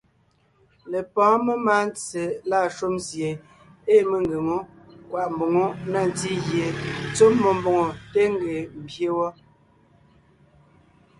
Lepɔ́ɔn 0.91 1.39
memáa 1.45 1.83
ntse 1.89 2.21
lâ 2.49 2.59
shúm 2.75 2.95
sie 3.07 3.29
ée 3.93 4.01
mengʉ̀ŋe 4.09 4.37
wó 4.49 4.57
kwaʼ 5.09 5.29
mboŋó 5.33 5.65
na 5.91 5.99
ntí 6.09 6.31
gie 6.45 6.67
tsɔ́ 7.15 7.29
mmó 7.33 7.49
mbòŋo 7.59 7.85
téen 8.11 8.31
ńgee 8.35 8.61
ḿbyé 8.79 9.09
wɔ́, 9.17 9.31